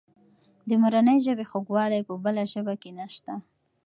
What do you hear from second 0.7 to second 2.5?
مورنۍ ژبې خوږوالی په بله